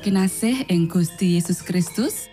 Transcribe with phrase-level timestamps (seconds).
[0.00, 2.32] kinasih ing Gusti Yesus Kristus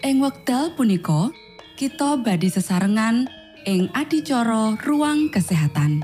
[0.00, 1.28] ing wekdal punika
[1.76, 3.28] kita badhe sesarengan
[3.68, 6.00] ing adicara ruang kesehatan.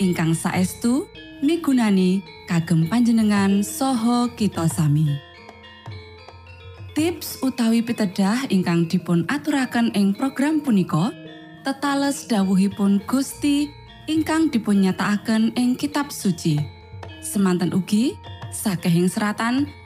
[0.00, 1.04] Ingkang saestu
[1.44, 5.04] migunani kagem panjenengan saha kita sami.
[6.96, 11.12] Tips utawi pitedah ingkang dipun aturaken ing program punika
[11.60, 13.68] tetales dawuhipun Gusti
[14.08, 16.56] ingkang dipun nyatakaken ing kitab suci.
[17.20, 18.16] Semanten ugi
[18.48, 19.68] sakehing seratan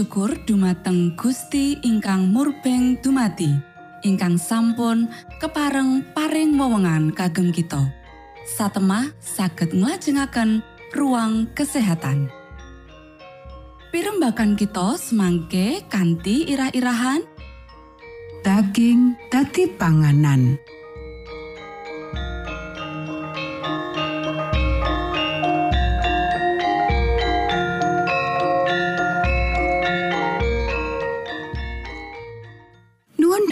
[0.00, 3.52] Syukur dumateng Gusti ingkang murbeng dumati
[4.00, 7.84] ingkang sampun kepareng paring wewenngan kagem kita.
[8.48, 10.64] Satemah saged nglajengaken
[10.96, 12.32] ruang kesehatan.
[13.92, 17.20] Pirembakan kita semangke kanthi irah-irahan.
[18.40, 20.56] Daging dadi panganan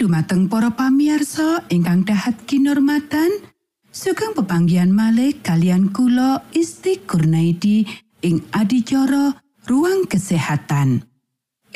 [0.09, 3.29] dumateng para pamiarsa ingkang dahat kinormatan
[3.93, 7.85] sugeng pepanggihan malih kalian kula Isti Kurnaidi
[8.25, 9.37] ing adicara
[9.69, 11.05] ruang kesehatan.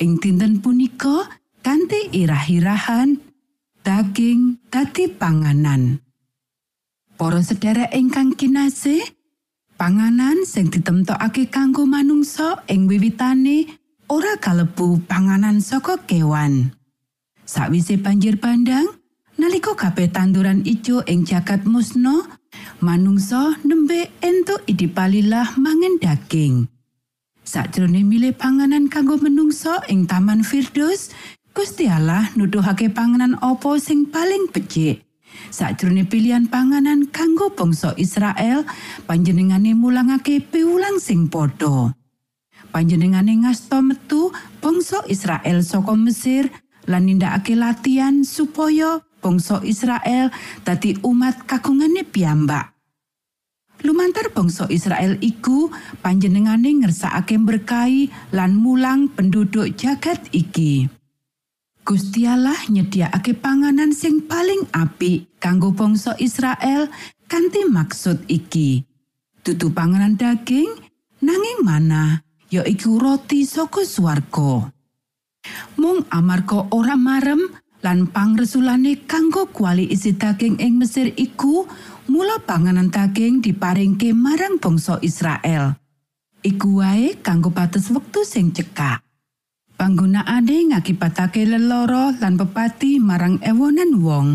[0.01, 1.29] Ing dinten punika
[1.61, 3.21] kanthi irah-irahan
[3.85, 6.01] daging dadi panganan.
[7.13, 9.13] Para sedherek ingkang kinasih
[9.77, 13.77] panganan sing ditemtokake kanggo manungsa ing wiwitane
[14.09, 16.73] ora kalebu panganan saka kewan
[17.43, 18.87] Sawise banjir bandang
[19.35, 22.23] nalika kabeh tanduran ijo ing jagat musno
[22.79, 26.71] manungsa nembe entuk idipalilah mangan daging
[27.43, 31.11] Sakjroning milih panganan kanggo menungsa ing Taman Firdaus
[31.51, 35.05] Gusti Allah nuduhake panganan opo sing paling becik.
[35.53, 38.65] Sakjroning pilihan panganan kanggo bangsa Israel,
[39.05, 41.93] panjenengane mulangake piwulang sing padha.
[42.73, 44.33] Panjenengane ngasta metu
[44.63, 46.49] bangsa Israel saka Mesir
[46.87, 50.33] lan nindakake latihan supaya bangsa Israel
[50.67, 52.75] dadi umat kagungane piyambak.
[53.83, 55.67] Lumantar bangsa Israel iku
[55.99, 60.87] panjenengane ngersakake berkahi lan mulang penduduk jagat iki.
[61.83, 66.87] Gusti Allah nyediakake panganan sing paling apik kanggo bangsa Israel
[67.27, 68.87] kanthi maksud iki.
[69.43, 70.71] Dudu panganan daging
[71.19, 74.72] nanging mana ya iku roti saka swarga.
[75.75, 77.41] Mung amarga ora marem
[77.83, 81.67] lan pangresulane kanggo kuali isi daging ing Mesir iku
[82.07, 85.75] mula panganan daging diparingke marang bangsa Israel.
[86.43, 89.03] Iku wae kanggo batas wektu sing cekak.
[89.75, 94.27] Panggunaane ngakibatake leloro lan pepati marang ewonan wong.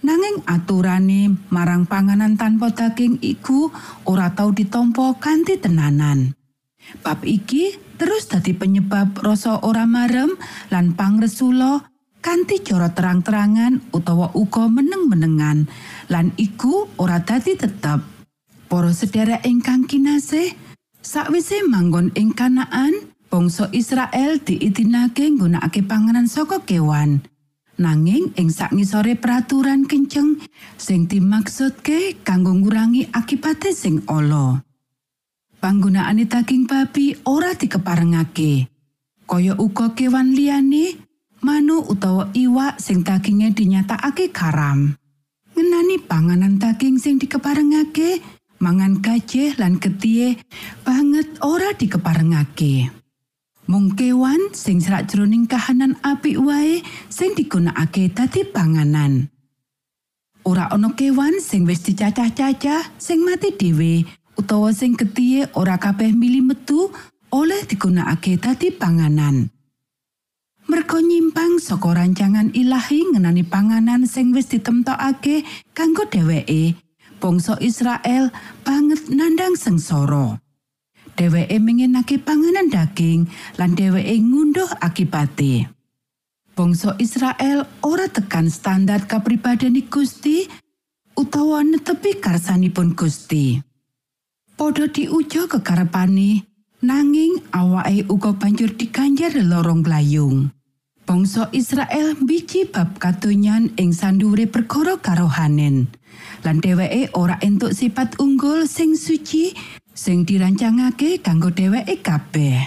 [0.00, 3.68] Nanging aturane marang panganan tanpa daging iku
[4.08, 6.32] ora tau ditompo kanthi tenanan.
[7.04, 10.32] Bab iki terus dadi penyebab rasa ora marem
[10.72, 11.84] lan pangresula
[12.24, 15.68] kanthi cara terang-terangan utawa uga meneng-menengan
[16.08, 18.00] lan iku ora dadi tetep.
[18.70, 20.54] Para sedherek ingkang kinasih,
[21.04, 27.20] sakwise manggon ing Kanaan, bangsa Israel diitinake nggunakake panganan saka kewan.
[27.80, 30.38] Nanging ing sakngisore peraturan kenceng
[30.78, 34.62] sing dimaksudke kanggo ngurangi akibate sing ala.
[35.60, 38.64] Panggunaane daging babi ora dikeparengake.
[39.28, 40.96] Kaya uga kewan liyane,
[41.44, 44.96] manu utawa iwak sing daginge dinyatakake karam.
[45.52, 48.24] Ngenani panganan daging sing dikeparengake,
[48.56, 50.40] mangan gajah lan getih
[50.80, 52.88] banget ora dikeparengake.
[53.68, 56.80] Mung kewan sing serak jroning kahanan apik wae
[57.12, 59.28] sing digunakake dadi panganan.
[60.40, 64.08] Ora ana kewan sing wis dicacah-cacah sing mati dhewe
[64.40, 66.88] utawa sing getih ora kabeh mili metu
[67.28, 69.52] oleh digunakake dadi panganan.
[70.64, 75.44] Merko nyimpang saka rancangan ilahi ngenani panganan sing wis ditemtokake
[75.76, 76.78] kanggo dheweke,
[77.20, 78.32] bangsa Israel
[78.64, 80.40] banget nandang sengsara.
[81.20, 83.28] dheweke mengenake panganan daging
[83.60, 85.68] lan dheweke ngunduh akibate.
[86.56, 90.48] Bangsa Israel ora tekan standar kapribadani Gusti
[91.12, 93.69] utawa netepi karsanipun Gusti.
[94.60, 96.44] Padha diuja kekarepane
[96.84, 100.52] nanging awake uga banjur dikanjar lorong glayung.
[101.08, 105.88] Bangsa Israel biji bab katonyan ing sandure perkara karohanen.
[106.44, 109.56] Lan dheweke ora entuk sifat unggul sing suci
[109.96, 112.60] sing dirancangake kanggo dheweke kabeh.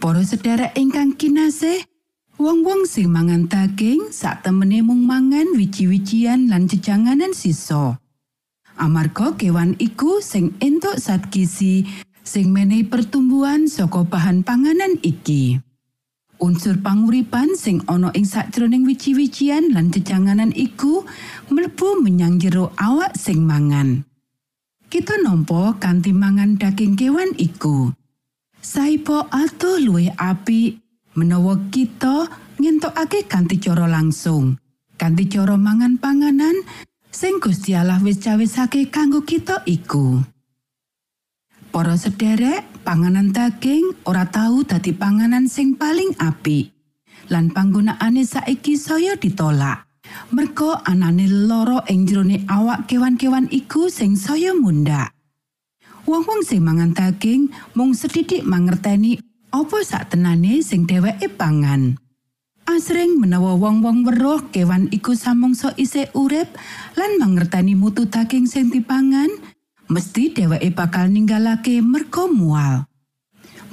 [0.00, 1.84] Para sedherek ingkang kinasih,
[2.40, 8.00] wong-wong sing mangan daging sak temene mung mangan wiji-wijian lan jejanganan sisa.
[8.80, 11.84] Amarga kewan iku sing entuk zat gizi
[12.24, 15.60] sing menehi pertumbuhan saka bahan panganan iki.
[16.40, 21.04] Unsur panguripan sing ana ing sakjroning wiji-wijian lan jejanganan iku
[21.52, 24.08] mlebu menyang jero awak sing mangan.
[24.90, 27.94] kita nampa kanthi mangan daging kewan iku.
[28.58, 30.82] Saipo atuh luwih apik
[31.14, 32.26] menawa kita
[32.58, 34.58] ngentokake kanthi cara langsung.
[34.98, 36.66] Kanthi cara mangan panganan
[37.10, 40.22] sing Gusti Allah wis cawisake kanggo kita iku.
[41.70, 46.74] Para sederek, panganan daging ora tahu dadi panganan sing paling apik.
[47.30, 49.86] Lan panggonaane saiki saya ditolak.
[50.34, 55.14] Merko anane loro ing jerone awak kewan-kewan iku sing saya mundhak.
[56.10, 59.22] Wong-wong sing mangan daging mung sedidik mangerteni
[59.54, 61.94] apa sak tenane sing dheweke pangan.
[62.70, 66.46] Asring menawa wong-wong weruh kewan iku samangsa isih urip
[66.94, 69.26] lan mangerteni mutu daging sing dipangan,
[69.90, 72.86] mesti dheweke bakal ninggalake merko mual.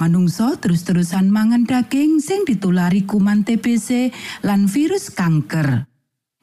[0.02, 4.10] Manungsa terus-terusan mangan daging sing ditulari kuman TBC
[4.42, 5.86] lan virus kanker.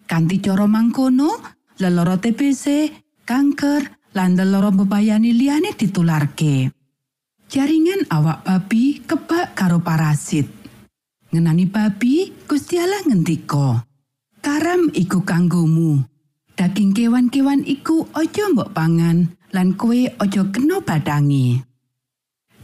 [0.07, 1.35] Kanti cara mangkono,
[1.83, 2.95] leloro TBC,
[3.27, 6.71] kanker, lan leloro bebayani liyane ditularke.
[7.51, 10.54] Jaringan awak babi kebak karo parasit.
[11.35, 13.83] Ngenani babi, Gusti Allah ngendika,
[14.39, 16.07] "Karam iku kanggomu.
[16.55, 21.59] Daging kewan-kewan iku aja mbok pangan lan kowe aja kena badangi."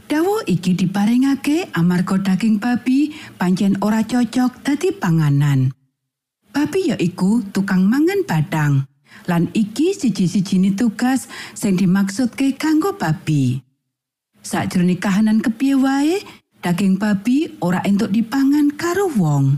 [0.07, 5.75] Dawa iki diparingake amarga daging babi pancen ora cocok dadi panganan.
[6.55, 8.87] Babi ya iku tukang mangan badang.
[9.27, 11.27] Lan iki siji-sijine tugas
[11.59, 13.59] sing dimaksudke kanggo babi.
[14.39, 16.23] Sakjroning kahanan kepiye wae,
[16.61, 19.57] daging babi ora entuk dipangan karo wong.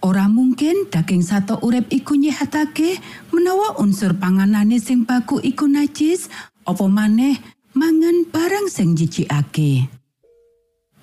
[0.00, 2.96] Ora mungkin daging sato urip iku nyehatake
[3.36, 6.32] menawa unsur panganane sing baku iku najis,
[6.64, 7.36] apa maneh
[7.76, 9.92] mangan barang sing jijikake.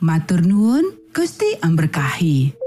[0.01, 2.66] Matur nuwun, Gusti amberkahi.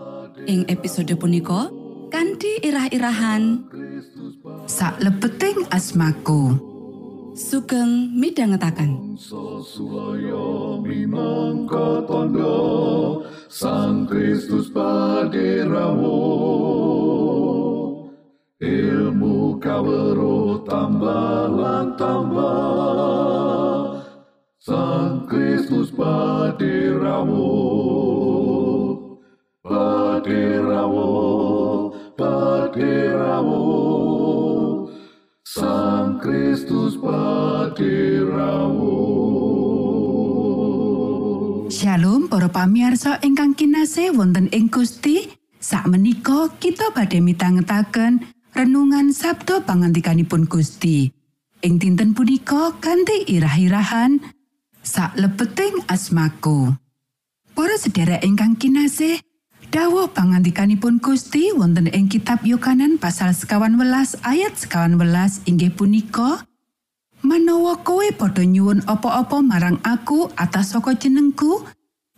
[0.45, 1.69] Ing episode punika
[2.09, 3.65] kanthi irah-irahan.
[4.65, 6.71] Sak lebeting asmaku.
[7.31, 8.11] sugeng
[10.83, 12.59] minangka tondo
[13.47, 16.19] Sang Kristus paderamu
[18.59, 21.51] ilmu kawero tambah
[21.99, 22.87] tambah.
[24.61, 27.80] Sang Kristus paderamu
[30.21, 33.65] paderamu paderamu
[35.41, 38.93] Sang Kristus paderamu
[41.73, 45.33] Shalom para pamiarsa ingkang kinasih wonten ing Gusti.
[45.57, 48.21] Sakmenika kita badhe mitangetaken
[48.53, 51.09] renungan Sabda pangantikanipun Gusti.
[51.65, 54.21] Ing dinten punika kanthi irah-irahan
[54.85, 56.77] sak lebeting asmaku.
[57.57, 59.21] Para sedherek ingkang kinasih,
[59.69, 66.41] dawuh pangantikanipun Gusti wonten ing kitab Yohanan pasal sekawan welas ayat sekawan welas inggih punika
[67.21, 71.61] Manawa kowe padha nyuwun apa-apa marang aku atas saka jenengku,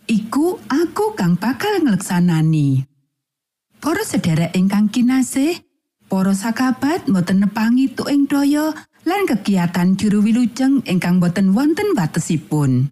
[0.07, 2.87] iku aku kang bakal ngleksanani.
[3.83, 5.59] Para sedherek ingkang kinasih,
[6.07, 8.71] para sakabat boten nepangi tuing daya
[9.03, 12.87] lan kegiatan juru wilujeng ingkang boten wonten watesipun.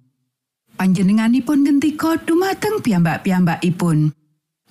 [0.75, 4.11] Panjenenganipun ngendika dumateng piyambak-piyambakipun.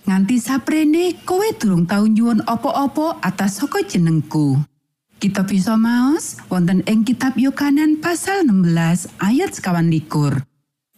[0.09, 4.57] Nganti saprene kowe durung tau nyuwun apa-apa atas saka jenengku.
[5.21, 10.49] Kita bisa maos wonten ing kitab Yohanan pasal 16 ayat sekawan likur.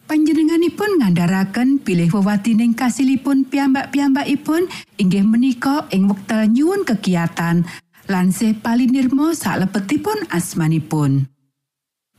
[0.07, 7.67] Panjenenganipun ngandharaken bilih wewadining kasilipun piyambak-piyambakipun inggih menika ing wektal nyuwun kegiatan
[8.07, 11.27] lan sih palinirmo salebetipun asmanipun.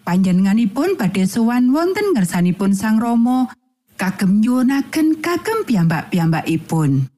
[0.05, 3.49] Panjenenganipun badhe sowan wonten ngersanipun Sang Rama
[3.95, 7.09] kagem nyuwunaken kagem piyambak-piyambakipun.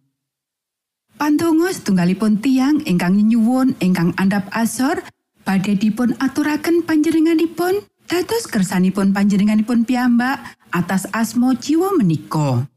[1.17, 5.01] Pantungo setunggalipun tiang ingkang nyuwun ingkang andhap asor
[5.49, 12.69] badhe dipun aturaken panjenenganipun dados kersanipun panjenenganipun piyambak atas asmo jiwa menika.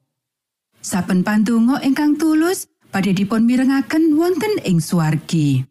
[0.79, 5.67] Saben pantungo ingkang tulus badhe dipun mirengaken wonten ing swargi.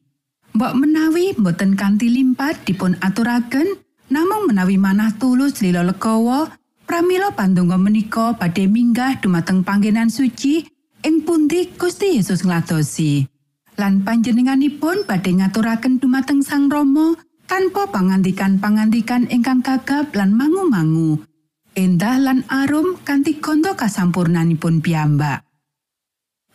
[0.52, 3.80] Mbok menawi mboten kanthi limpat dipun aturaken
[4.12, 6.52] namung menawi manah tulus lila legawa
[6.88, 10.64] Pramila pandonga menika badhe minggah dumateng panggenan suci
[11.04, 13.28] ing pundi Gusti Yesus ngladosi.
[13.76, 17.12] Lan panjenenganipun badhe ngaturaken dumateng Sang Rama
[17.44, 21.20] tanpa pangandikan-pangandikan ingkang gagap lan mangu-mangu.
[21.76, 25.44] Endah lan arum kanthi gondo kasampurnanipun piyambak.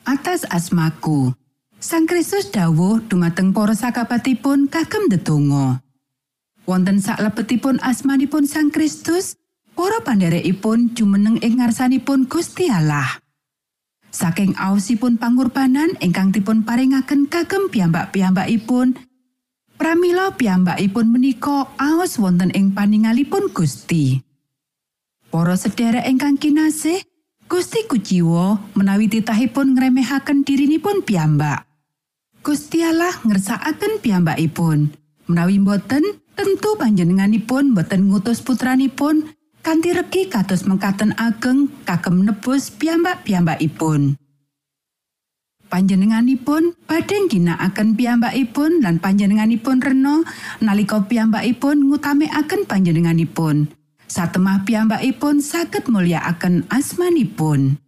[0.01, 1.29] Atas asmaku,
[1.77, 5.85] Sang Kristus dawuh dumateng para sakabatipun kagem ndedonga.
[6.65, 9.37] Wonten saklebetipun asmanipun Sang Kristus,
[9.83, 13.19] para pandherekipun jumeneng ing ngarsanipun Gusti Allah.
[14.15, 18.95] Saking aosipun pangorbanan ingkang dipun paringaken kagem piyambak-piyambakipun,
[19.75, 24.23] pramila piyambakipun menika aos wonten ing paningalipun Gusti.
[25.27, 27.03] Para sedherek ingkang kinasih,
[27.51, 31.67] Gusti kuciwa menawi titahipun ngremehaken dirinipun piyambak.
[32.39, 34.95] Gusti Allah ngersakaken piyambakipun.
[35.27, 44.19] Menawi boten, tentu panjenenganipun boten ngutus putranipun kanthi regi kados mengkaten ageng kagem nebus piyambak-piyambakipun.
[45.71, 50.21] Panjenenganipun badhe ginakaken piyambakipun lan panjenenganipun rena
[50.61, 53.73] nalika piyambakipun ngutamekaken panjenenganipun.
[54.05, 57.81] Satemah piyambakipun saged mulyakaken asmanipun.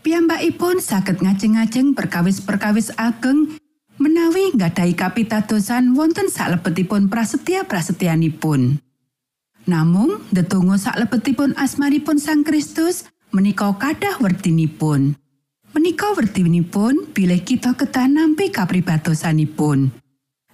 [0.00, 3.60] Piyambakipun saged ngajeng-ajeng perkawis-perkawis ageng
[4.00, 8.80] menawi nggadahi kapitadosan wonten salebetipun prasetya-prasetyanipun.
[9.70, 15.14] Namung ndedonga salebetipun asmanipun Sang Kristus menika kadah werdinipun.
[15.70, 19.94] Menika werdinipun bilih kita kedah nampi kapribadosanipun.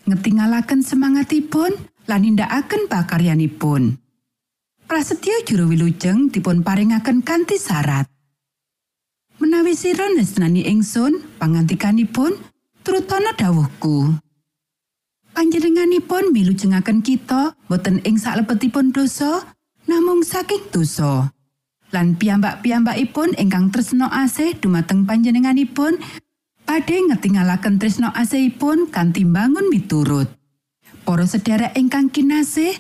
[0.05, 1.73] Ngetingalaken semangatipun
[2.05, 3.97] lan nindakaken pakaryanipun.
[4.85, 8.05] Prasetyo juru wilujeng dipun paringaken kanthi syarat.
[9.41, 12.37] Menawi sira nesnani ingsun, pangantikanipun
[12.85, 14.26] trutana dawuhku.
[15.37, 19.45] Panjenenganipun milujengaken kita boten ing salebetipun dosa,
[19.85, 21.29] namung saking dosa.
[21.93, 26.01] Lan piyambak-piyambakipun ingkang tresna asih dumateng panjenenganipun
[26.65, 30.33] badhe ngetingalaken tresna asihipun kanthi bangun miturut.
[31.05, 32.73] Para sedherek ingkang kinasih,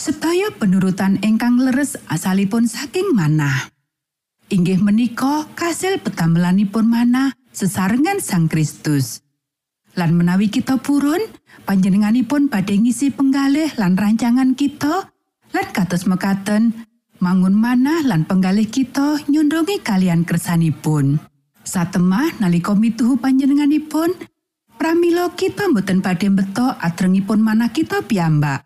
[0.00, 3.68] sedaya penurutan ingkang leres asalipun saking manah.
[4.48, 9.27] Inggih menika kasil petamelanipun manah sesarengan Sang Kristus.
[9.98, 11.18] Lan menawi kita purun,
[11.66, 15.10] panjenenganipun badhe ngisi penggalih lan rancangan kita,
[15.50, 16.86] lan kados mekaten,
[17.18, 21.18] mangun manah lan penggalih kita nyundungi kalian kersanipun.
[21.66, 24.14] Satemah nalika mituhu panjenenganipun,
[24.78, 28.62] pramila kita mboten badhe beto atrengipun manah kita piyambak.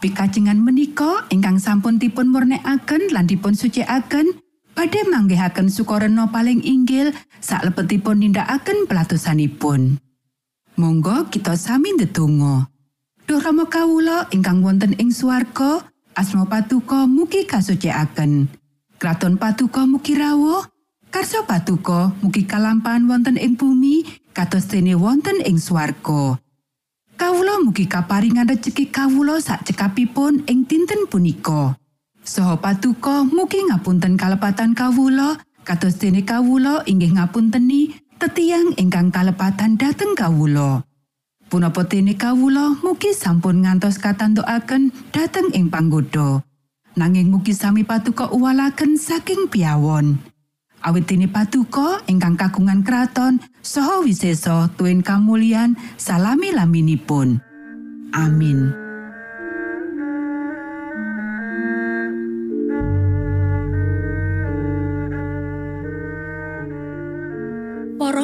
[0.00, 4.32] Pikajengan menika ingkang sampun dipun murnekaken lan dipun sucikaken
[4.72, 7.12] badhe manggihaken sukareno paling inggil
[7.44, 10.03] saklebetipun nindakaken pelatusanipun.
[10.74, 12.66] Monggo kita sami ndedonga.
[13.30, 15.86] Duh Rama kawula ingkang wonten ing swarga,
[16.18, 18.50] asma patuko mugi kasucikaken.
[18.98, 20.66] Kraton patuko mugi rawuh,
[21.14, 24.02] karso patuko mugi kalampahan wonten ing bumi
[24.34, 26.42] kados dene wonten ing swarga.
[27.14, 31.78] Kawula mugi kaparingan rejeki kawula sak cekapipun ing dinten punika.
[32.26, 40.16] Soho patuko mugi ngapunten kalepatan kawula, kados dene kawula inggih ngapunteni tetiang ingkang kalepatan dhateng
[40.16, 40.80] kawula.
[41.52, 46.40] Punapa dene kawula mugi sampun ngantos katantukaken dhateng ing panggoda.
[46.96, 50.16] Nanging mugi sami patuko uwalaken saking piawon.
[50.84, 57.40] awit dene paduka ingkang kagungan kraton saha wisesa tuwin kamulyan salami laminipun
[58.12, 58.83] amin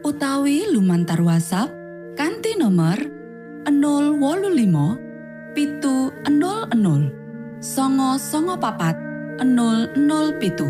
[0.00, 1.68] utawi lumantar WhatsApp
[2.16, 2.96] kanti nomor
[3.68, 8.96] 025 pitu 00 songo songo papat
[9.44, 10.68] 00 pitu.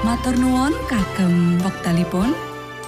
[0.00, 2.49] Matur nuwun kagem wektalipun